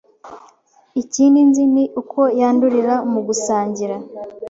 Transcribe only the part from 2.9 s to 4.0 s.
mu gusangira”.